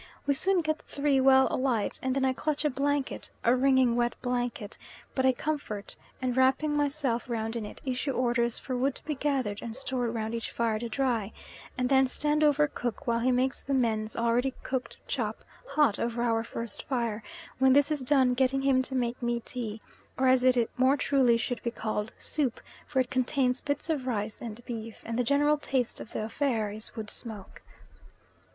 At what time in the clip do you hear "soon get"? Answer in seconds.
0.33-0.79